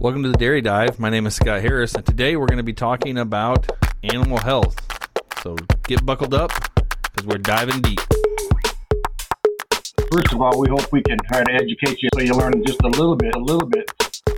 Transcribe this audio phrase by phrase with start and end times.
[0.00, 0.98] Welcome to the Dairy Dive.
[0.98, 3.68] My name is Scott Harris, and today we're going to be talking about
[4.02, 4.74] animal health.
[5.42, 6.50] So get buckled up
[7.02, 8.00] because we're diving deep.
[10.10, 12.80] First of all, we hope we can try to educate you so you learn just
[12.80, 13.92] a little bit, a little bit.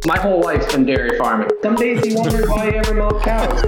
[0.04, 1.50] My whole life's been dairy farming.
[1.62, 3.62] Some days you wonder why you ever milk cows.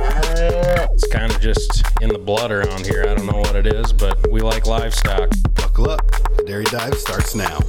[0.95, 3.05] It's kind of just in the blood around here.
[3.09, 5.31] I don't know what it is, but we like livestock.
[5.55, 6.11] Buckle up.
[6.39, 7.61] The Dairy Dive starts now.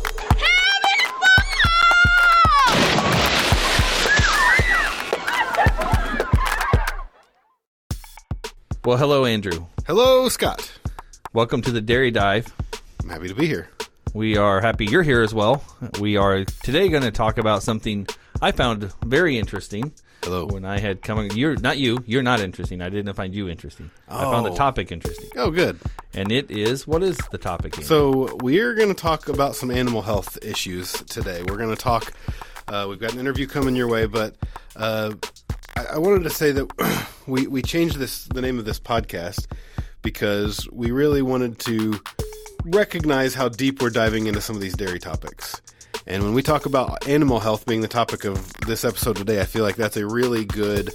[8.85, 9.65] Well, hello, Andrew.
[9.87, 10.71] Hello, Scott.
[11.33, 12.53] Welcome to the Dairy Dive.
[13.01, 13.69] I'm happy to be here.
[14.13, 15.63] We are happy you're here as well.
[15.99, 18.07] We are today going to talk about something
[18.41, 19.91] I found very interesting.
[20.23, 20.45] Hello.
[20.45, 22.03] When I had come, you're not you.
[22.05, 22.81] You're not interesting.
[22.81, 23.89] I didn't find you interesting.
[24.07, 24.55] I found the Oh.
[24.55, 25.79] topic interesting, Oh, good.
[26.13, 27.73] and it is what is the topic?
[27.77, 27.87] Andrew?
[27.87, 31.41] So, we're going to talk about some animal health issues today.
[31.47, 32.13] We're going to talk,
[32.67, 34.35] uh, we've got an interview coming your way, but
[34.75, 35.13] uh,
[35.75, 39.47] I, I wanted to say that we, we changed this the name of this podcast
[40.01, 41.99] because we really wanted to
[42.65, 45.61] recognize how deep we're diving into some of these dairy topics.
[46.07, 49.45] And when we talk about animal health being the topic of this episode today, I
[49.45, 50.91] feel like that's a really good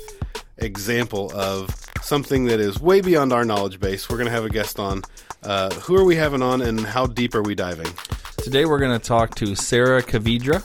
[0.58, 4.08] example of something that is way beyond our knowledge base.
[4.08, 5.02] We're going to have a guest on.
[5.42, 7.92] Uh, who are we having on, and how deep are we diving?
[8.38, 10.62] Today we're going to talk to Sarah Kvidera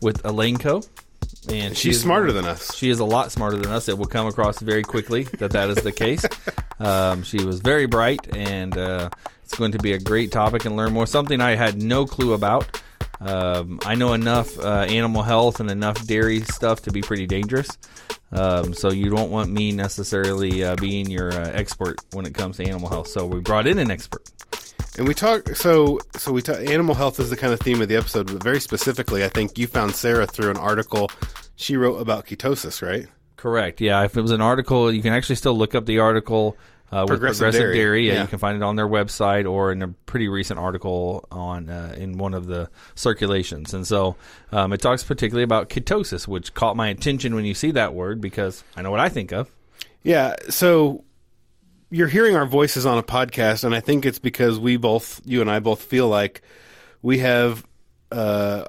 [0.00, 0.88] with Elanco,
[1.48, 2.74] and she She's is- smarter than us.
[2.74, 3.88] She is a lot smarter than us.
[3.88, 6.24] It will come across very quickly that that is the case.
[6.78, 9.10] um, she was very bright, and uh,
[9.44, 11.06] it's going to be a great topic and learn more.
[11.06, 12.80] Something I had no clue about.
[13.20, 17.68] Um, I know enough uh, animal health and enough dairy stuff to be pretty dangerous.
[18.32, 22.56] Um, so you don't want me necessarily uh, being your uh, expert when it comes
[22.56, 23.08] to animal health.
[23.08, 24.22] So we brought in an expert.
[24.98, 25.48] And we talk.
[25.56, 26.58] So, so we talk.
[26.58, 29.56] Animal health is the kind of theme of the episode, but very specifically, I think
[29.58, 31.10] you found Sarah through an article
[31.56, 33.06] she wrote about ketosis, right?
[33.36, 33.80] Correct.
[33.80, 34.02] Yeah.
[34.04, 36.56] If it was an article, you can actually still look up the article
[36.90, 37.74] uh, with Progressive Progressive Dairy.
[37.76, 38.06] Dairy.
[38.08, 38.22] Yeah, Yeah.
[38.22, 41.94] you can find it on their website or in a pretty recent article on uh,
[41.96, 43.72] in one of the circulations.
[43.74, 44.16] And so
[44.50, 48.20] um, it talks particularly about ketosis, which caught my attention when you see that word
[48.20, 49.50] because I know what I think of.
[50.02, 50.36] Yeah.
[50.50, 51.04] So
[51.92, 55.40] you're hearing our voices on a podcast, and I think it's because we both, you
[55.40, 56.42] and I both feel like
[57.02, 57.64] we have
[58.10, 58.64] uh,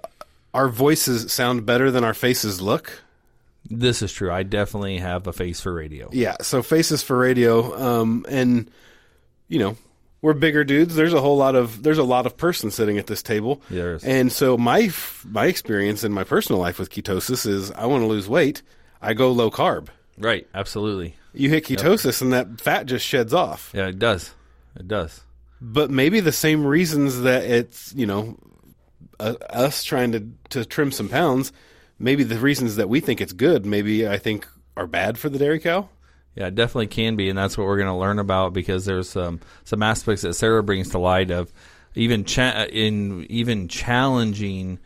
[0.54, 3.02] our voices sound better than our faces look.
[3.70, 4.32] This is true.
[4.32, 6.10] I definitely have a face for radio.
[6.12, 6.36] Yeah.
[6.42, 8.70] So faces for radio, um, and
[9.48, 9.78] you know.
[10.22, 10.96] We're bigger dudes.
[10.96, 13.62] There's a whole lot of there's a lot of person sitting at this table.
[13.70, 14.06] There is.
[14.06, 14.90] And so my
[15.26, 18.62] my experience in my personal life with ketosis is I want to lose weight,
[19.02, 19.90] I go low carb.
[20.18, 20.48] Right.
[20.56, 21.18] Absolutely.
[21.34, 23.72] You hit ketosis and that fat just sheds off.
[23.74, 24.34] Yeah, it does.
[24.76, 25.22] It does.
[25.62, 28.38] but maybe the same reasons that it's you know
[29.20, 31.52] uh, us trying to to trim some pounds
[32.00, 35.38] maybe the reasons that we think it's good maybe i think are bad for the
[35.38, 35.88] dairy cow
[36.36, 39.16] Yeah, it definitely can be, and that's what we're going to learn about because there's
[39.16, 41.54] um, some aspects that Sarah brings to light of
[41.94, 44.80] even cha- in even challenging.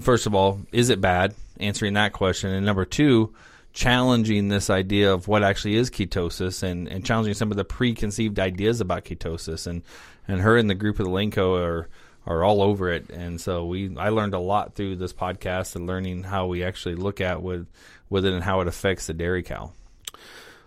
[0.00, 1.34] First of all, is it bad?
[1.58, 3.34] Answering that question, and number two,
[3.78, 8.40] challenging this idea of what actually is ketosis, and, and challenging some of the preconceived
[8.40, 9.82] ideas about ketosis, and
[10.26, 11.88] and her and the group of the Elanco are
[12.26, 15.86] are all over it, and so we I learned a lot through this podcast and
[15.86, 17.68] learning how we actually look at with
[18.10, 19.70] with it and how it affects the dairy cow.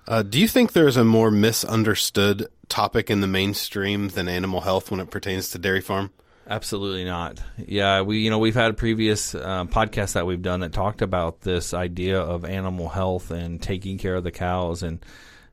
[0.08, 4.90] uh, do you think there's a more misunderstood topic in the mainstream than animal health
[4.90, 6.12] when it pertains to dairy farm
[6.48, 7.40] Absolutely not.
[7.58, 11.42] Yeah, we you know we've had previous uh, podcasts that we've done that talked about
[11.42, 15.06] this idea of animal health and taking care of the cows, and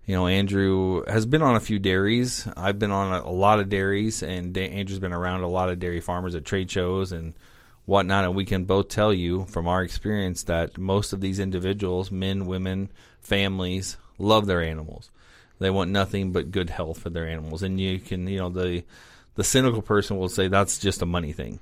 [0.07, 2.49] you know Andrew has been on a few dairies.
[2.57, 5.69] I've been on a, a lot of dairies, and da- Andrew's been around a lot
[5.69, 7.35] of dairy farmers at trade shows and
[7.85, 8.25] whatnot.
[8.25, 12.47] And we can both tell you from our experience that most of these individuals, men,
[12.47, 15.11] women, families, love their animals.
[15.59, 18.85] They want nothing but good health for their animals, and you can you know the
[19.39, 21.61] the cynical person will say that's just a money thing.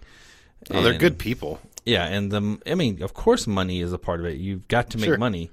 [0.72, 4.18] oh they're good people Yeah, and the I mean, of course, money is a part
[4.20, 4.38] of it.
[4.38, 5.18] You've got to make Sure.
[5.18, 5.50] money,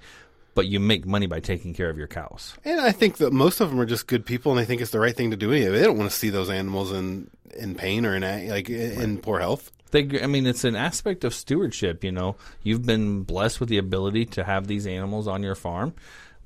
[0.55, 2.53] but you make money by taking care of your cows.
[2.65, 4.91] and i think that most of them are just good people and they think it's
[4.91, 7.75] the right thing to do anyway they don't want to see those animals in in
[7.75, 12.03] pain or in like in poor health They, I mean, it's an aspect of stewardship.
[12.03, 15.93] You know, you've been blessed with the ability to have these animals on your farm.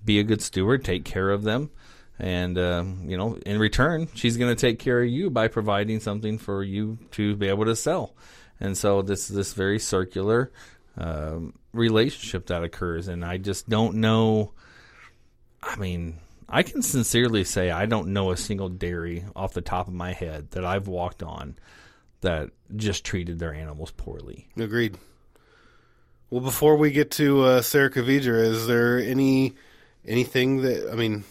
[0.04, 1.70] Be a good steward, take care of them,
[2.20, 6.00] and um, you know, in return, she's going to take care of you by providing
[6.00, 8.16] something for you to be able to sell.
[8.60, 10.52] And so this this very circular
[10.98, 14.54] um, relationship that occurs, and I just don't know.
[15.62, 16.20] I mean,
[16.50, 20.14] I can sincerely say I don't know a single dairy off the top of my
[20.14, 21.56] head that I've walked on
[22.22, 24.48] that just treated their animals poorly.
[24.58, 24.98] Agreed.
[26.30, 29.56] Well, before we get to uh, Sarah Kvidera, is there any
[30.06, 31.24] anything that I mean,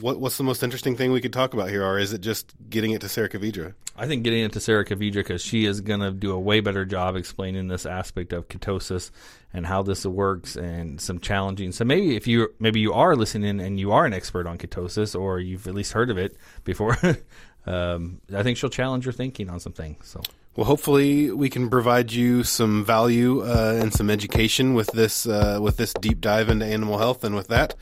[0.00, 2.52] what what's the most interesting thing we could talk about here, or is it just
[2.68, 3.74] getting it to Sarah Kvidera?
[3.96, 6.60] I think getting it to Sarah Kvidera because she is going to do a way
[6.60, 9.10] better job explaining this aspect of ketosis
[9.52, 11.72] and how this works and some challenging.
[11.72, 15.18] So maybe if you maybe you are listening and you are an expert on ketosis
[15.18, 16.96] or you've at least heard of it before,
[17.66, 20.06] um, I think she'll challenge your thinking on some things.
[20.06, 20.20] So.
[20.56, 25.60] Well, hopefully we can provide you some value uh, and some education with this uh,
[25.62, 27.22] with this deep dive into animal health.
[27.22, 27.74] And with that,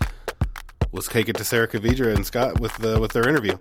[0.96, 3.52] let's take it to Sarah Kvidera and Scott with the, with their interview.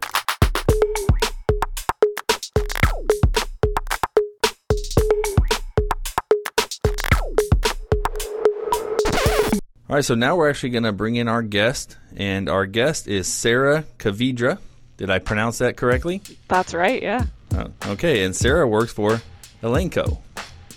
[9.88, 13.08] All right, so now we're actually going to bring in our guest, and our guest
[13.08, 14.58] is Sarah Kvidera.
[14.98, 16.22] Did I pronounce that correctly?
[16.48, 17.26] That's right, yeah.
[17.54, 19.22] Oh, okay, and Sarah works for
[19.62, 20.20] Elanco.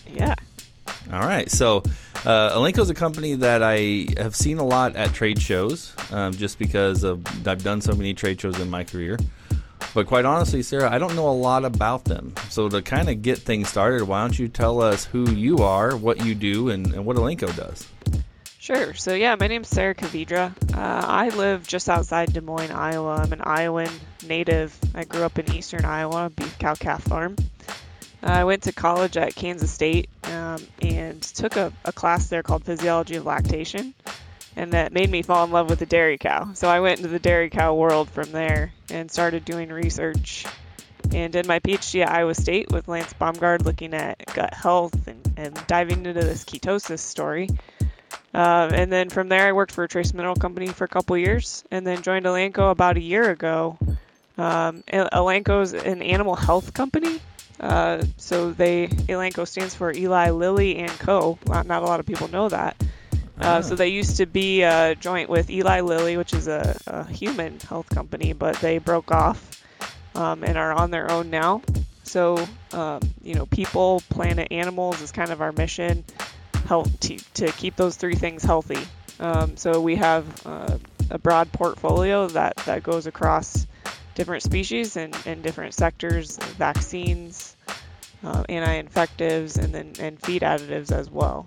[0.08, 0.34] Yeah.
[1.12, 1.84] All right, so
[2.24, 6.32] uh, Elanco is a company that I have seen a lot at trade shows, um,
[6.32, 9.18] just because of I've done so many trade shows in my career.
[9.94, 12.34] But quite honestly, Sarah, I don't know a lot about them.
[12.50, 15.96] So to kind of get things started, why don't you tell us who you are,
[15.96, 17.86] what you do, and, and what Elanco does?
[18.58, 18.92] Sure.
[18.92, 20.52] So, yeah, my name's Sarah Kvidera.
[20.76, 23.14] Uh, I live just outside Des Moines, Iowa.
[23.14, 23.90] I'm an Iowan
[24.26, 24.78] native.
[24.94, 27.34] I grew up in eastern Iowa, beef cow calf farm.
[28.22, 32.42] Uh, I went to college at Kansas State um, and took a, a class there
[32.42, 33.94] called Physiology of Lactation,
[34.56, 36.52] and that made me fall in love with the dairy cow.
[36.54, 40.44] So I went into the dairy cow world from there and started doing research
[41.12, 45.32] and did my PhD at Iowa State with Lance Baumgard looking at gut health and,
[45.36, 47.48] and diving into this ketosis story.
[48.34, 51.16] Uh, and then from there, I worked for a trace mineral company for a couple
[51.16, 53.78] years, and then joined Elanco about a year ago.
[54.36, 57.20] Um, Elanco is an animal health company,
[57.60, 61.38] uh, so they Elanco stands for Eli Lilly and Co.
[61.46, 62.76] Not, not a lot of people know that.
[63.40, 67.04] Uh, so they used to be a joint with Eli Lilly, which is a, a
[67.04, 69.62] human health company, but they broke off
[70.16, 71.62] um, and are on their own now.
[72.02, 76.04] So um, you know, people, planet, animals is kind of our mission
[76.66, 78.80] help to, to keep those three things healthy.
[79.20, 80.78] Um, so we have uh,
[81.10, 83.66] a broad portfolio that, that goes across
[84.18, 87.56] different species and, and different sectors, vaccines,
[88.22, 91.46] uh, anti-infectives, and then and feed additives as well.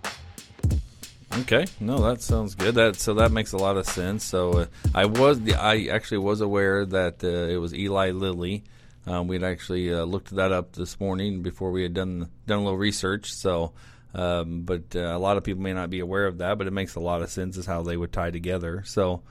[1.40, 2.76] Okay, no, that sounds good.
[2.76, 4.24] That so that makes a lot of sense.
[4.24, 4.66] So uh,
[4.96, 8.64] I was I actually was aware that uh, it was Eli Lilly.
[9.06, 12.64] Um, we'd actually uh, looked that up this morning before we had done done a
[12.64, 13.34] little research.
[13.34, 13.74] So
[14.14, 16.72] um, but uh, a lot of people may not be aware of that, but it
[16.72, 18.84] makes a lot of sense as how they would tie together.
[18.86, 19.22] So,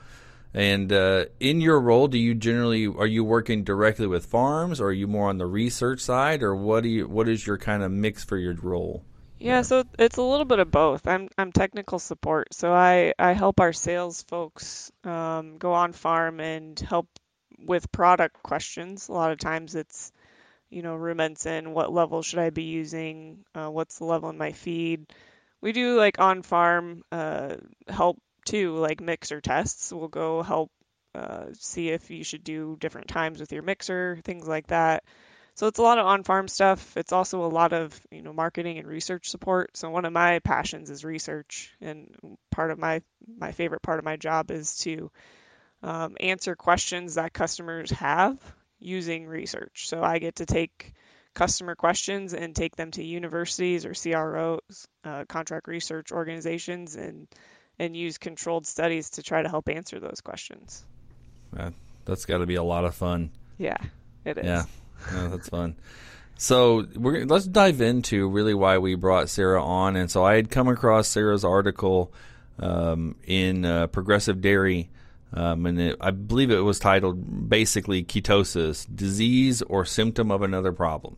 [0.53, 4.87] and uh, in your role, do you generally are you working directly with farms, or
[4.87, 7.83] are you more on the research side, or what do you what is your kind
[7.83, 9.03] of mix for your role?
[9.39, 11.07] Yeah, so it's a little bit of both.
[11.07, 16.39] I'm I'm technical support, so I I help our sales folks um, go on farm
[16.39, 17.07] and help
[17.57, 19.07] with product questions.
[19.07, 20.11] A lot of times it's
[20.71, 23.43] you know, rumensin, what level should I be using?
[23.53, 25.13] Uh, what's the level in my feed?
[25.59, 27.57] We do like on farm uh,
[27.87, 29.91] help too, like mixer tests.
[29.91, 30.71] We'll go help
[31.13, 35.03] uh, see if you should do different times with your mixer, things like that.
[35.55, 36.95] So it's a lot of on farm stuff.
[36.95, 39.75] It's also a lot of you know marketing and research support.
[39.75, 42.15] So one of my passions is research, and
[42.51, 43.01] part of my
[43.37, 45.11] my favorite part of my job is to
[45.83, 48.37] um, answer questions that customers have
[48.79, 49.87] using research.
[49.87, 50.93] So I get to take
[51.33, 57.27] customer questions and take them to universities or CROs, uh, contract research organizations, and
[57.81, 60.85] and use controlled studies to try to help answer those questions.
[61.57, 61.71] Uh,
[62.05, 63.31] that's got to be a lot of fun.
[63.57, 63.77] Yeah,
[64.23, 64.45] it is.
[64.45, 64.63] Yeah,
[65.11, 65.75] no, that's fun.
[66.37, 69.95] So we're let's dive into really why we brought Sarah on.
[69.95, 72.13] And so I had come across Sarah's article
[72.57, 74.89] um, in uh, Progressive Dairy
[75.33, 80.71] um, and it, I believe it was titled basically ketosis, disease or symptom of another
[80.71, 81.17] problem.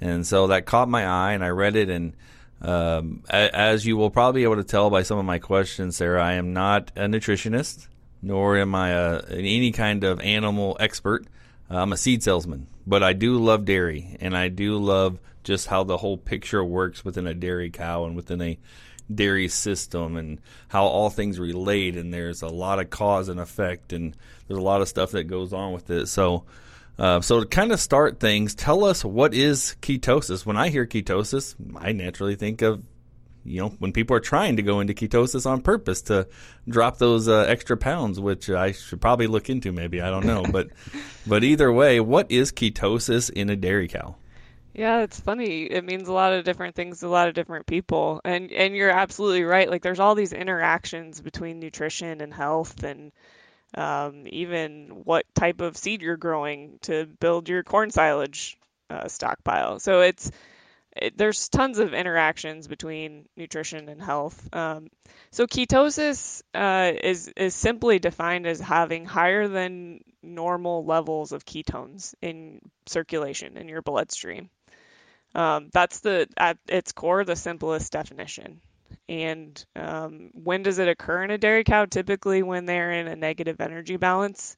[0.00, 1.88] And so that caught my eye, and I read it.
[1.88, 2.14] And
[2.60, 6.22] um, as you will probably be able to tell by some of my questions, Sarah,
[6.22, 7.88] I am not a nutritionist,
[8.22, 11.26] nor am I a, any kind of animal expert.
[11.68, 15.84] I'm a seed salesman, but I do love dairy, and I do love just how
[15.84, 18.58] the whole picture works within a dairy cow and within a
[19.12, 23.92] dairy system and how all things relate and there's a lot of cause and effect
[23.92, 26.44] and there's a lot of stuff that goes on with it so
[26.98, 30.86] uh, so to kind of start things tell us what is ketosis when i hear
[30.86, 32.82] ketosis i naturally think of
[33.44, 36.26] you know when people are trying to go into ketosis on purpose to
[36.68, 40.44] drop those uh, extra pounds which i should probably look into maybe i don't know
[40.50, 40.68] but
[41.26, 44.16] but either way what is ketosis in a dairy cow
[44.76, 45.62] Yeah, it's funny.
[45.62, 48.20] It means a lot of different things to a lot of different people.
[48.26, 49.70] And and you're absolutely right.
[49.70, 53.10] Like there's all these interactions between nutrition and health and
[53.76, 58.58] um, even what type of seed you're growing to build your corn silage
[58.90, 59.78] uh, stockpile.
[59.78, 60.30] So it's
[60.96, 64.48] it, there's tons of interactions between nutrition and health.
[64.54, 64.88] Um,
[65.30, 72.14] so ketosis uh, is is simply defined as having higher than normal levels of ketones
[72.22, 74.48] in circulation in your bloodstream.
[75.34, 78.60] Um, that's the at its core the simplest definition.
[79.08, 81.84] And um, when does it occur in a dairy cow?
[81.84, 84.56] Typically when they're in a negative energy balance.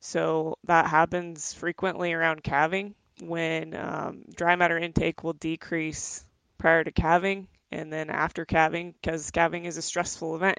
[0.00, 6.24] So that happens frequently around calving when um, dry matter intake will decrease
[6.58, 10.58] prior to calving and then after calving because calving is a stressful event.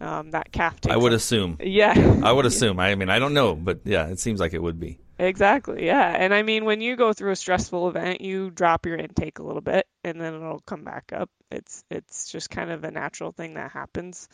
[0.00, 0.94] Um, that calf takes.
[0.94, 1.58] I would up- assume.
[1.62, 2.20] Yeah.
[2.22, 2.78] I would assume.
[2.78, 5.00] I mean, I don't know, but yeah, it seems like it would be.
[5.18, 5.84] Exactly.
[5.84, 6.14] Yeah.
[6.16, 9.42] And I mean, when you go through a stressful event, you drop your intake a
[9.42, 11.30] little bit and then it'll come back up.
[11.50, 14.28] It's it's just kind of a natural thing that happens.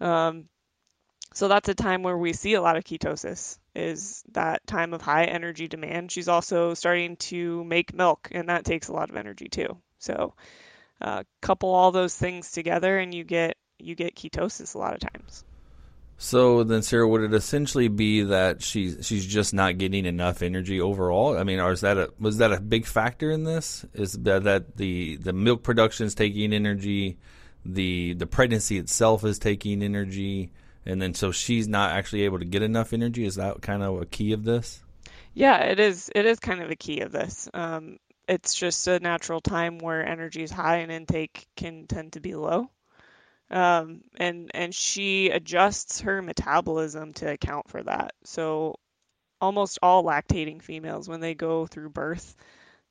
[0.00, 0.48] Um,
[1.34, 5.02] so that's a time where we see a lot of ketosis is that time of
[5.02, 6.10] high energy demand.
[6.10, 9.76] She's also starting to make milk and that takes a lot of energy too.
[9.98, 10.34] So
[11.00, 15.00] uh, couple all those things together and you get you get ketosis a lot of
[15.00, 15.44] times.
[16.18, 20.80] So then, Sarah, would it essentially be that she's she's just not getting enough energy
[20.80, 21.36] overall?
[21.36, 23.84] I mean, or is that a was that a big factor in this?
[23.92, 27.18] Is that, that the the milk production is taking energy,
[27.66, 30.52] the the pregnancy itself is taking energy,
[30.86, 33.26] and then so she's not actually able to get enough energy?
[33.26, 34.82] Is that kind of a key of this?
[35.34, 36.10] Yeah, it is.
[36.14, 37.46] It is kind of a key of this.
[37.52, 42.20] Um, it's just a natural time where energy is high and intake can tend to
[42.20, 42.70] be low.
[43.50, 48.12] Um, and and she adjusts her metabolism to account for that.
[48.24, 48.76] So
[49.40, 52.36] almost all lactating females, when they go through birth,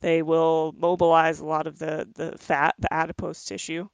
[0.02, 3.88] they will mobilize a lot of the the fat, the adipose tissue,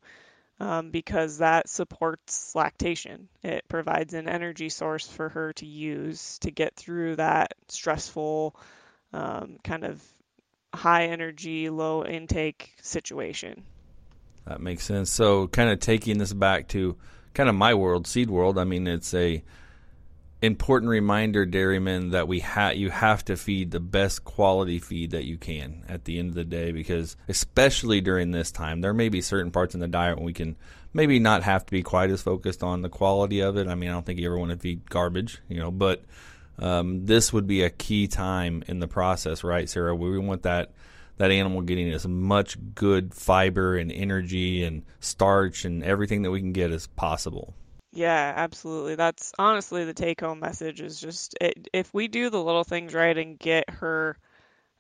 [0.60, 3.28] um, because that supports lactation.
[3.44, 8.56] It provides an energy source for her to use to get through that stressful
[9.14, 10.04] um, kind of
[10.74, 13.64] high energy, low intake situation.
[14.46, 15.12] That makes sense.
[15.12, 16.98] So, kind of taking this back to
[17.34, 18.58] kind of my world, seed world.
[18.58, 19.44] I mean, it's a
[20.42, 25.26] important reminder, dairymen, that we ha- you have to feed the best quality feed that
[25.26, 29.10] you can at the end of the day, because especially during this time, there may
[29.10, 30.56] be certain parts in the diet when we can
[30.94, 33.68] maybe not have to be quite as focused on the quality of it.
[33.68, 36.04] I mean, I don't think you ever want to feed garbage, you know, but
[36.60, 39.96] um, this would be a key time in the process, right, Sarah?
[39.96, 40.72] We want that
[41.22, 46.40] that animal getting as much good fiber and energy and starch and everything that we
[46.40, 47.54] can get as possible.
[47.94, 48.96] Yeah, absolutely.
[48.96, 52.96] That's honestly the take home message is just it, if we do the little things
[52.96, 54.18] right and get her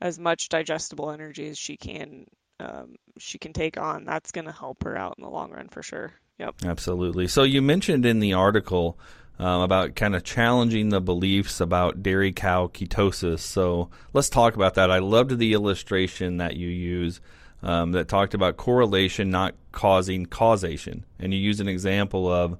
[0.01, 2.25] as much digestible energy as she can
[2.59, 5.69] um, she can take on, that's going to help her out in the long run
[5.69, 6.11] for sure.
[6.39, 6.55] Yep.
[6.65, 7.27] Absolutely.
[7.27, 8.97] So you mentioned in the article
[9.41, 13.39] um, about kind of challenging the beliefs about dairy cow ketosis.
[13.39, 14.91] So let's talk about that.
[14.91, 17.19] I loved the illustration that you use
[17.63, 21.05] um, that talked about correlation not causing causation.
[21.19, 22.59] And you use an example of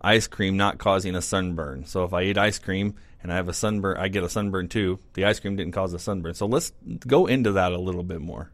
[0.00, 1.84] ice cream not causing a sunburn.
[1.84, 4.68] So if I eat ice cream and I have a sunburn, I get a sunburn
[4.68, 5.00] too.
[5.12, 6.32] The ice cream didn't cause a sunburn.
[6.32, 6.72] So let's
[7.06, 8.50] go into that a little bit more.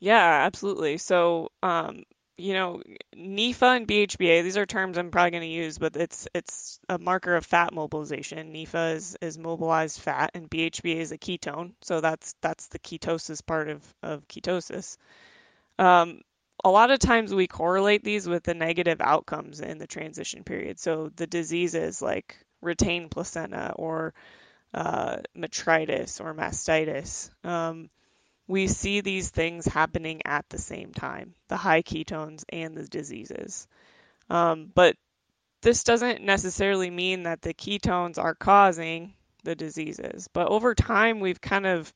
[0.00, 0.98] Yeah, absolutely.
[0.98, 2.02] So, um,
[2.38, 2.80] you know,
[3.16, 6.98] NEFA and BHBA, these are terms I'm probably going to use, but it's it's a
[6.98, 8.52] marker of fat mobilization.
[8.52, 11.72] NEFA is, is mobilized fat and BHBA is a ketone.
[11.82, 14.96] So that's that's the ketosis part of, of ketosis.
[15.80, 16.20] Um,
[16.64, 20.78] a lot of times we correlate these with the negative outcomes in the transition period.
[20.78, 24.14] So the diseases like retained placenta or
[24.72, 27.30] uh, metritis or mastitis.
[27.44, 27.90] Um,
[28.48, 33.68] we see these things happening at the same time the high ketones and the diseases.
[34.30, 34.96] Um, but
[35.62, 39.14] this doesn't necessarily mean that the ketones are causing
[39.44, 40.28] the diseases.
[40.32, 41.92] But over time, we've kind of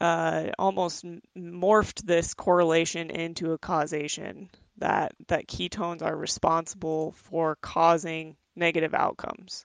[0.00, 1.04] uh, almost
[1.36, 9.64] morphed this correlation into a causation that that ketones are responsible for causing negative outcomes.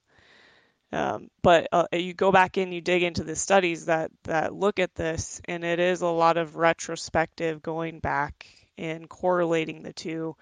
[0.93, 4.79] Um, but uh, you go back in, you dig into the studies that that look
[4.79, 8.45] at this, and it is a lot of retrospective going back
[8.77, 10.35] and correlating the two,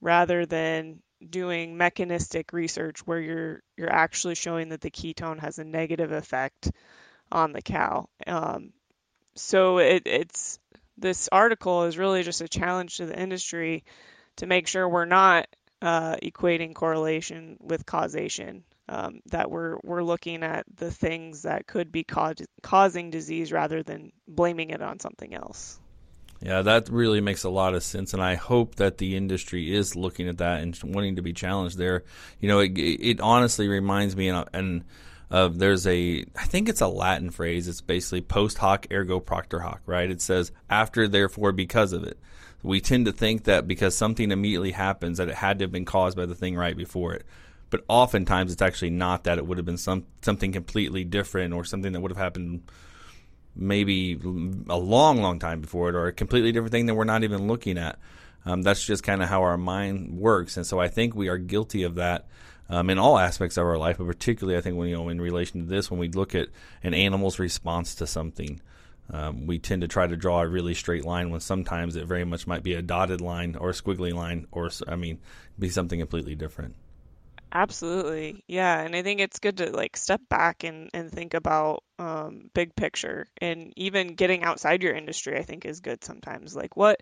[0.00, 5.64] rather than doing mechanistic research where you're you're actually showing that the ketone has a
[5.64, 6.70] negative effect
[7.32, 8.08] on the cow.
[8.26, 8.72] Um,
[9.34, 10.58] so it, it's
[10.96, 13.84] this article is really just a challenge to the industry
[14.36, 15.46] to make sure we're not
[15.82, 18.64] uh, equating correlation with causation.
[18.88, 22.04] Um, that we're we're looking at the things that could be
[22.62, 25.80] causing disease rather than blaming it on something else.
[26.40, 29.96] Yeah, that really makes a lot of sense, and I hope that the industry is
[29.96, 32.04] looking at that and wanting to be challenged there.
[32.40, 34.84] You know, it, it honestly reminds me, and, and
[35.30, 37.68] uh, there's a, I think it's a Latin phrase.
[37.68, 40.10] It's basically post hoc ergo propter hoc, right?
[40.10, 42.18] It says after, therefore, because of it.
[42.62, 45.84] We tend to think that because something immediately happens that it had to have been
[45.84, 47.24] caused by the thing right before it.
[47.70, 49.38] But oftentimes it's actually not that.
[49.38, 52.62] It would have been some something completely different or something that would have happened
[53.56, 54.14] maybe
[54.68, 57.46] a long, long time before it or a completely different thing that we're not even
[57.46, 57.98] looking at.
[58.44, 60.56] Um, that's just kind of how our mind works.
[60.56, 62.28] And so I think we are guilty of that
[62.68, 65.20] um, in all aspects of our life, but particularly I think when you know in
[65.20, 66.48] relation to this, when we look at
[66.82, 68.60] an animal's response to something,
[69.10, 72.24] um, we tend to try to draw a really straight line when sometimes it very
[72.24, 75.18] much might be a dotted line or a squiggly line, or I mean,
[75.58, 76.74] be something completely different.
[77.58, 81.82] Absolutely, yeah, and I think it's good to like step back and and think about
[81.98, 85.38] um, big picture, and even getting outside your industry.
[85.38, 86.54] I think is good sometimes.
[86.54, 87.00] Like what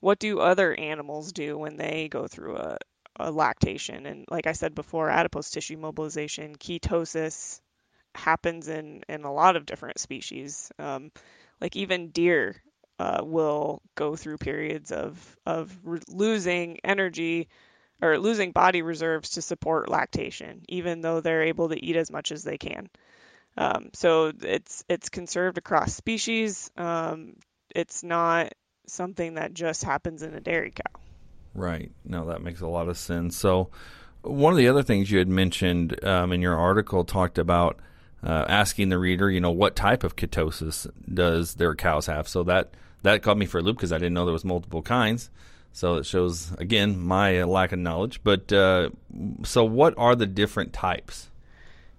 [0.00, 2.78] what do other animals do when they go through a
[3.20, 4.06] uh, lactation.
[4.06, 7.60] And like I said before, adipose tissue mobilization, ketosis
[8.14, 10.70] happens in, in a lot of different species.
[10.78, 11.10] Um,
[11.60, 12.56] like even deer
[12.98, 17.48] uh, will go through periods of, of re- losing energy
[18.02, 22.32] or losing body reserves to support lactation, even though they're able to eat as much
[22.32, 22.88] as they can.
[23.56, 26.70] Um, so it's it's conserved across species.
[26.76, 27.34] Um,
[27.74, 28.52] it's not
[28.86, 31.00] something that just happens in a dairy cow.
[31.54, 31.90] Right.
[32.04, 33.36] No, that makes a lot of sense.
[33.36, 33.70] So,
[34.22, 37.80] one of the other things you had mentioned um, in your article talked about
[38.22, 42.28] uh, asking the reader, you know, what type of ketosis does their cows have?
[42.28, 44.82] So that that caught me for a loop because I didn't know there was multiple
[44.82, 45.30] kinds.
[45.72, 48.20] So it shows again my lack of knowledge.
[48.22, 48.90] But uh,
[49.44, 51.30] so, what are the different types?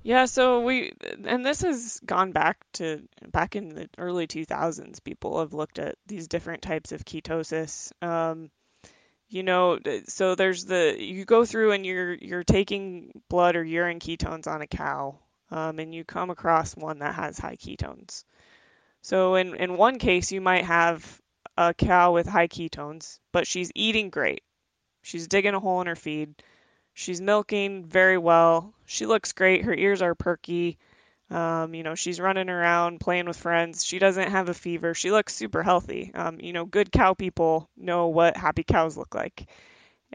[0.04, 0.94] Yeah, so we
[1.26, 3.02] and this has gone back to
[3.32, 5.04] back in the early 2000s.
[5.04, 7.92] People have looked at these different types of ketosis.
[8.02, 8.50] Um,
[9.32, 14.00] you know so there's the you go through and you're you're taking blood or urine
[14.00, 15.18] ketones on a cow
[15.50, 18.26] um, and you come across one that has high ketones
[19.02, 21.20] so in in one case you might have
[21.58, 24.44] a cow with high ketones but she's eating great
[25.02, 26.36] she's digging a hole in her feed
[26.94, 30.78] she's milking very well she looks great her ears are perky
[31.32, 33.86] um, you know, she's running around playing with friends.
[33.86, 34.94] She doesn't have a fever.
[34.94, 36.12] She looks super healthy.
[36.14, 39.48] Um, you know, good cow people know what happy cows look like.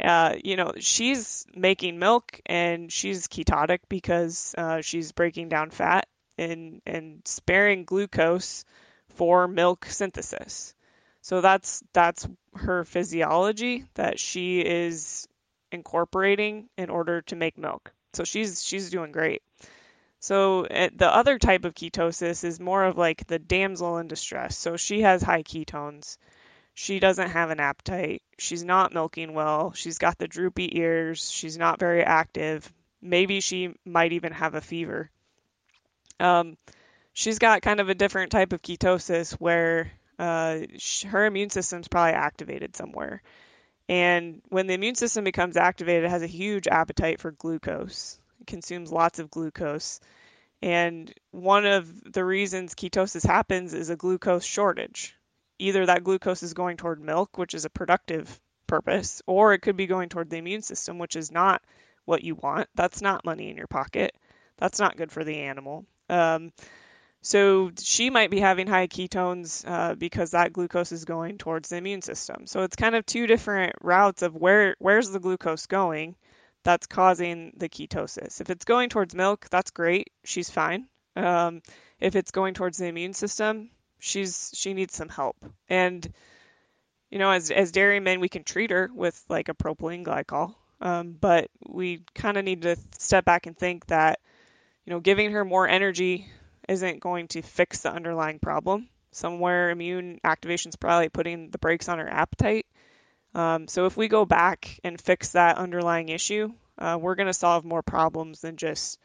[0.00, 6.06] Uh, you know, she's making milk and she's ketotic because uh, she's breaking down fat
[6.36, 8.66] and and sparing glucose
[9.14, 10.74] for milk synthesis.
[11.26, 15.26] So that's that's her physiology that she is
[15.72, 17.92] incorporating in order to make milk.
[18.12, 19.42] So she's she's doing great.
[20.20, 24.56] So eh, the other type of ketosis is more of like the damsel in distress.
[24.56, 26.16] So she has high ketones.
[26.74, 28.22] She doesn't have an appetite.
[28.38, 29.72] She's not milking well.
[29.72, 31.28] She's got the droopy ears.
[31.28, 32.72] She's not very active.
[33.02, 35.10] Maybe she might even have a fever.
[36.20, 36.56] Um,
[37.14, 40.60] she's got kind of a different type of ketosis where uh,
[41.08, 43.22] her immune system's probably activated somewhere.
[43.88, 48.46] And when the immune system becomes activated, it has a huge appetite for glucose It
[48.46, 50.00] consumes lots of glucose.
[50.62, 55.14] And one of the reasons ketosis happens is a glucose shortage.
[55.58, 59.76] Either that glucose is going toward milk, which is a productive purpose, or it could
[59.76, 61.62] be going toward the immune system, which is not
[62.04, 62.68] what you want.
[62.74, 64.14] That's not money in your pocket.
[64.58, 65.86] That's not good for the animal.
[66.08, 66.52] Um,
[67.26, 71.76] so she might be having high ketones uh, because that glucose is going towards the
[71.76, 72.46] immune system.
[72.46, 76.14] So it's kind of two different routes of where where's the glucose going,
[76.62, 78.40] that's causing the ketosis.
[78.40, 80.12] If it's going towards milk, that's great.
[80.22, 80.86] She's fine.
[81.16, 81.62] Um,
[81.98, 85.36] if it's going towards the immune system, she's she needs some help.
[85.68, 86.08] And
[87.10, 91.16] you know, as as dairymen, we can treat her with like a propylene glycol, um,
[91.20, 94.20] but we kind of need to step back and think that
[94.84, 96.30] you know, giving her more energy
[96.68, 98.88] isn't going to fix the underlying problem.
[99.12, 102.66] Somewhere immune activation is probably putting the brakes on her appetite.
[103.34, 107.34] Um, so if we go back and fix that underlying issue, uh, we're going to
[107.34, 108.98] solve more problems than just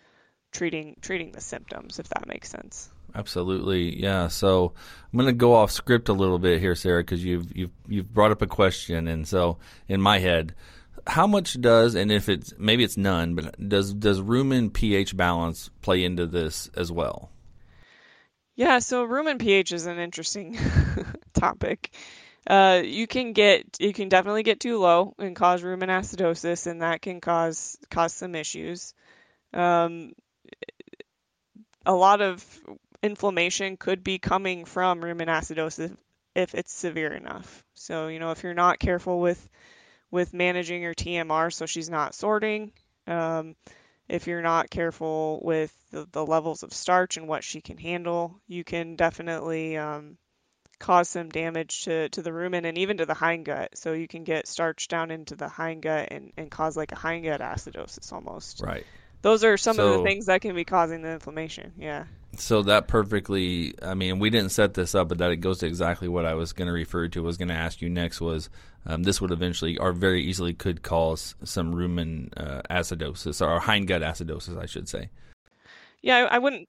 [0.51, 2.89] treating treating the symptoms, if that makes sense.
[3.13, 4.27] Absolutely, yeah.
[4.27, 4.73] So
[5.11, 8.13] I'm going to go off script a little bit here, Sarah, because you've you've you've
[8.13, 10.55] brought up a question, and so in my head,
[11.07, 15.69] how much does and if it's maybe it's none, but does does rumen pH balance
[15.81, 17.29] play into this as well?
[18.61, 20.55] Yeah, so rumen pH is an interesting
[21.33, 21.89] topic
[22.47, 26.81] uh, you can get you can definitely get too low and cause rumen acidosis, and
[26.83, 28.93] that can cause cause some issues.
[29.51, 30.13] Um,
[31.85, 32.43] a lot of
[33.03, 35.95] inflammation could be coming from rumen acidosis
[36.35, 37.63] if it's severe enough.
[37.73, 39.49] So, you know, if you're not careful with
[40.11, 42.73] with managing your TMR so she's not sorting,
[43.07, 43.55] um,
[44.11, 48.41] if you're not careful with the, the, levels of starch and what she can handle,
[48.45, 50.17] you can definitely um,
[50.79, 53.69] cause some damage to, to the rumen and even to the hindgut.
[53.75, 57.39] So you can get starch down into the hindgut and, and cause like a hindgut
[57.39, 58.61] acidosis almost.
[58.61, 58.85] Right.
[59.21, 61.73] Those are some so, of the things that can be causing the inflammation.
[61.77, 62.05] Yeah.
[62.37, 65.67] So that perfectly, I mean, we didn't set this up, but that it goes to
[65.67, 67.21] exactly what I was going to refer to.
[67.21, 68.49] Was going to ask you next was
[68.85, 74.01] um, this would eventually, or very easily, could cause some rumen uh, acidosis or hindgut
[74.01, 75.09] acidosis, I should say.
[76.01, 76.67] Yeah, I, I, wouldn't.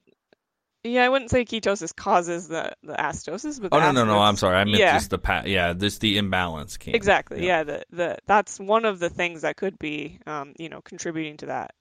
[0.85, 4.37] Yeah, I wouldn't say ketosis causes the, the acidosis, but oh no, no, no, I'm
[4.37, 4.95] sorry, I meant yeah.
[4.95, 7.47] just the pa- yeah, this the imbalance can exactly.
[7.47, 10.81] Yeah, yeah the, the that's one of the things that could be, um, you know,
[10.81, 11.75] contributing to that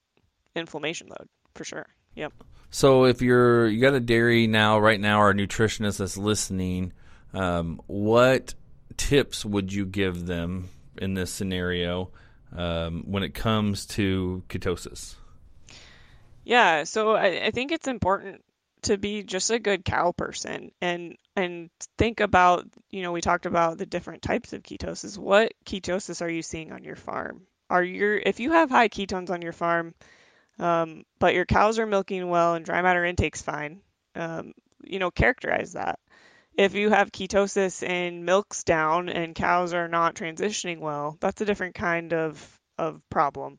[0.56, 1.88] inflammation load for sure.
[2.16, 2.34] Yep.
[2.70, 6.94] So if you're you got a dairy now, right now, our nutritionist that's listening,
[7.34, 8.54] um, what
[8.98, 12.12] tips would you give them in this scenario
[12.56, 15.16] um, when it comes to ketosis?
[16.44, 18.44] Yeah, so I, I think it's important
[18.84, 23.46] to be just a good cow person and and think about you know we talked
[23.46, 27.84] about the different types of ketosis what ketosis are you seeing on your farm are
[27.84, 29.94] your if you have high ketones on your farm
[30.62, 33.82] um, but your cows are milking well and dry matter intake's fine.
[34.16, 36.00] Um, you know, characterize that.
[36.56, 41.46] If you have ketosis and milk's down and cows are not transitioning well, that's a
[41.46, 43.58] different kind of of problem.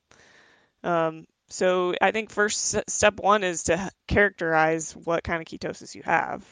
[0.85, 6.03] Um, so I think first step one is to characterize what kind of ketosis you
[6.05, 6.45] have,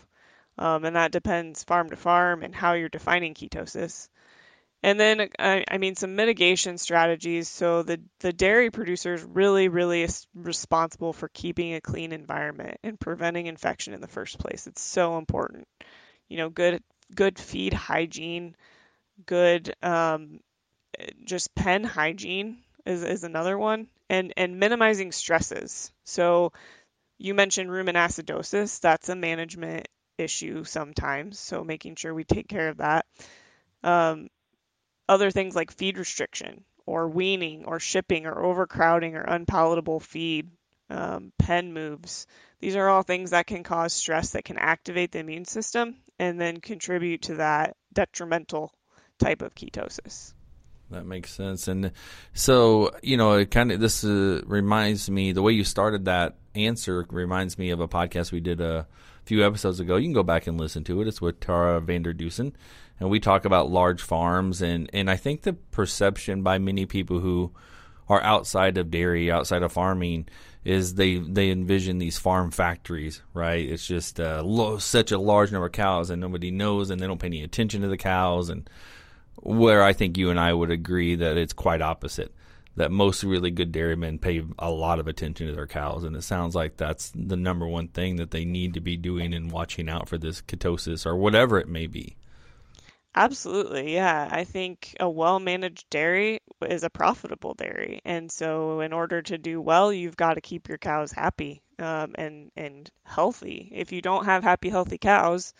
[0.58, 4.08] um, and that depends farm to farm and how you're defining ketosis.
[4.82, 7.48] And then, I, I mean, some mitigation strategies.
[7.48, 12.98] So the, the dairy producers really, really is responsible for keeping a clean environment and
[12.98, 14.66] preventing infection in the first place.
[14.66, 15.68] It's so important.
[16.28, 16.82] You know, good
[17.14, 18.54] good feed hygiene,
[19.26, 20.40] good um,
[21.24, 25.92] just pen hygiene is, is another one, and and minimizing stresses.
[26.04, 26.52] So
[27.18, 28.80] you mentioned rumen acidosis.
[28.80, 29.88] That's a management
[30.18, 31.38] issue sometimes.
[31.38, 33.06] So making sure we take care of that.
[33.82, 34.28] Um,
[35.10, 40.48] other things like feed restriction or weaning or shipping or overcrowding or unpalatable feed,
[40.88, 42.28] um, pen moves.
[42.60, 46.40] These are all things that can cause stress that can activate the immune system and
[46.40, 48.72] then contribute to that detrimental
[49.18, 50.32] type of ketosis.
[50.92, 51.66] That makes sense.
[51.66, 51.90] And
[52.32, 56.36] so, you know, it kind of this uh, reminds me the way you started that
[56.54, 58.86] answer reminds me of a podcast we did a
[59.24, 59.96] few episodes ago.
[59.96, 61.08] You can go back and listen to it.
[61.08, 62.52] It's with Tara Vander Dussen
[63.00, 67.18] and we talk about large farms and and I think the perception by many people
[67.20, 67.52] who
[68.10, 70.26] are outside of dairy, outside of farming,
[70.64, 73.66] is they they envision these farm factories, right?
[73.66, 77.20] It's just uh, such a large number of cows, and nobody knows, and they don't
[77.20, 78.50] pay any attention to the cows.
[78.50, 78.68] And
[79.36, 82.34] where I think you and I would agree that it's quite opposite.
[82.76, 86.22] That most really good dairymen pay a lot of attention to their cows, and it
[86.22, 89.88] sounds like that's the number one thing that they need to be doing and watching
[89.88, 92.16] out for this ketosis or whatever it may be.
[93.14, 94.28] Absolutely, yeah.
[94.30, 99.60] I think a well-managed dairy is a profitable dairy, and so in order to do
[99.60, 103.68] well, you've got to keep your cows happy um, and and healthy.
[103.72, 105.54] If you don't have happy, healthy cows,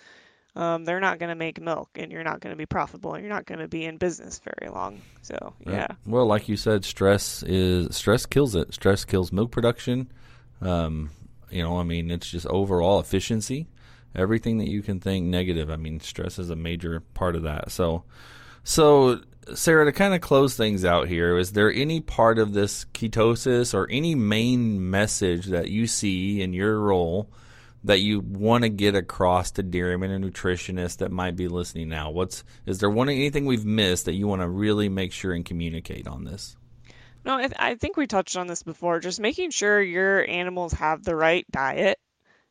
[0.55, 3.25] um, they're not going to make milk, and you're not going to be profitable, and
[3.25, 5.01] you're not going to be in business very long.
[5.23, 5.89] So, yeah.
[6.07, 8.73] Well, like you said, stress is stress kills it.
[8.75, 10.13] Stress kills milk production.
[10.61, 11.11] Um,
[11.51, 13.67] you know, I mean, it's just overall efficiency
[14.15, 15.71] everything that you can think negative.
[15.71, 17.71] I mean, stress is a major part of that.
[17.71, 18.05] So,
[18.65, 19.21] so
[19.55, 23.75] Sarah, to kind of close things out here, is there any part of this ketosis
[23.75, 27.31] or any main message that you see in your role
[27.83, 32.11] that you want to get across to dairymen and nutritionists that might be listening now?
[32.11, 35.45] What's is there one anything we've missed that you want to really make sure and
[35.45, 36.57] communicate on this?
[37.25, 39.01] No, I, th- I think we touched on this before.
[39.01, 41.99] Just making sure your animals have the right diet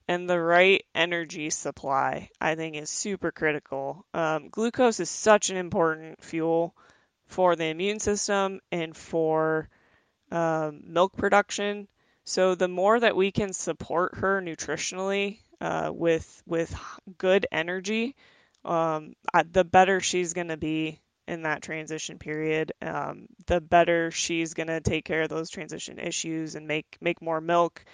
[0.09, 4.07] and the right energy supply, I think, is super critical.
[4.11, 6.75] Um, glucose is such an important fuel
[7.27, 9.69] for the immune system and for
[10.31, 11.87] um, milk production.
[12.23, 16.75] So the more that we can support her nutritionally uh, with with
[17.19, 18.15] good energy,
[18.65, 19.13] um,
[19.51, 22.71] the better she's going to be in that transition period.
[22.81, 27.21] Um, the better she's going to take care of those transition issues and make make
[27.21, 27.85] more milk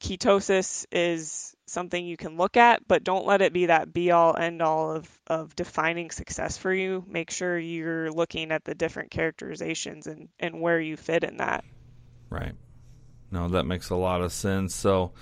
[0.00, 4.36] ketosis is something you can look at, but don't let it be that be all
[4.36, 7.04] end all of, of defining success for you.
[7.08, 11.64] Make sure you're looking at the different characterizations and, and where you fit in that.
[12.30, 12.54] Right.
[13.30, 14.74] No, that makes a lot of sense.
[14.74, 15.12] So,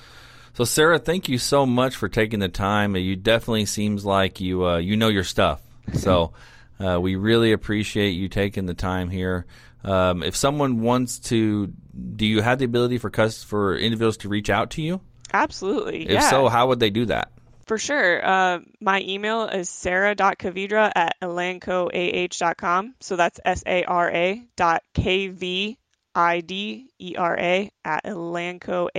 [0.53, 2.95] so Sarah, thank you so much for taking the time.
[2.97, 5.61] You definitely seems like you uh, you know your stuff.
[5.93, 6.33] So,
[6.81, 9.45] uh, we really appreciate you taking the time here.
[9.85, 11.73] Um, if someone wants to,
[12.17, 15.01] do you have the ability for cus- for individuals to reach out to you?
[15.33, 16.05] Absolutely.
[16.05, 16.31] If yeah.
[16.31, 17.33] so, how would they do that?
[17.67, 18.25] For sure.
[18.25, 22.95] Uh, my email is sarah.kvidera at elancoah.com.
[23.01, 25.79] So that's S A R A dot K V
[26.15, 28.93] I D E R A at elancoah.com.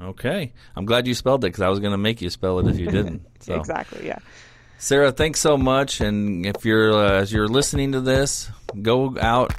[0.00, 2.68] Okay, I'm glad you spelled it because I was going to make you spell it
[2.68, 3.26] if you didn't.
[3.40, 3.54] So.
[3.54, 4.04] Exactly.
[4.04, 4.18] Yeah.
[4.78, 6.00] Sarah, thanks so much.
[6.00, 8.50] And if you're uh, as you're listening to this,
[8.82, 9.54] go out,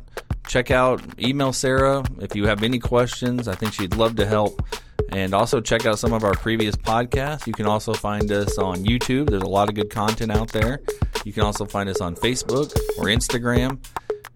[0.50, 3.48] check out, email Sarah if you have any questions.
[3.48, 4.62] I think she'd love to help.
[5.12, 7.48] And also check out some of our previous podcasts.
[7.48, 9.30] You can also find us on YouTube.
[9.30, 10.82] There's a lot of good content out there.
[11.24, 13.80] You can also find us on Facebook or Instagram.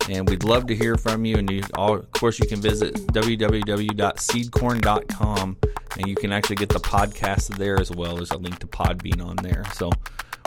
[0.10, 1.38] And we'd love to hear from you.
[1.38, 5.58] And you, all, of course, you can visit www.seedcorn.com
[5.98, 8.16] and you can actually get the podcast there as well.
[8.16, 9.64] There's a link to Podbean on there.
[9.74, 9.92] So,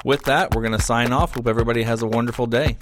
[0.04, 1.36] with that, we're going to sign off.
[1.36, 2.76] Hope everybody has a wonderful day.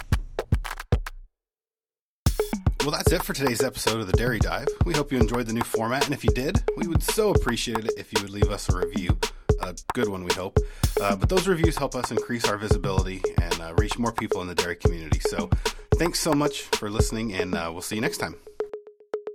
[2.85, 4.67] Well, that's it for today's episode of the Dairy Dive.
[4.85, 7.83] We hope you enjoyed the new format, and if you did, we would so appreciate
[7.83, 9.17] it if you would leave us a review.
[9.63, 10.59] A good one, we hope.
[11.01, 14.47] Uh, but those reviews help us increase our visibility and uh, reach more people in
[14.47, 15.19] the dairy community.
[15.19, 15.49] So,
[15.95, 18.35] thanks so much for listening, and uh, we'll see you next time.